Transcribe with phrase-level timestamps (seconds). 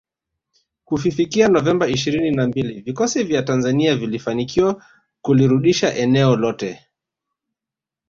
[0.85, 4.85] Kufifikia Novemba ishirini na mbili vikosi vya Tanzania vilifanikiwa
[5.21, 6.85] kulirudisha eneo lote